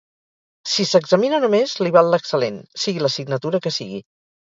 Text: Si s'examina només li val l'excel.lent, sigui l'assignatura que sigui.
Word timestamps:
Si 0.75 0.85
s'examina 0.91 1.41
només 1.45 1.75
li 1.83 1.93
val 1.99 2.11
l'excel.lent, 2.15 2.61
sigui 2.87 3.07
l'assignatura 3.07 3.65
que 3.69 3.79
sigui. 3.81 4.07